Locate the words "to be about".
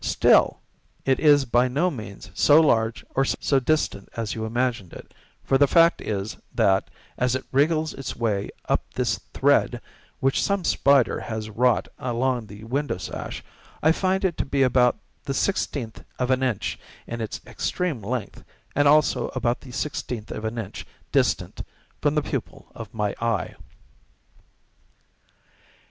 14.37-14.97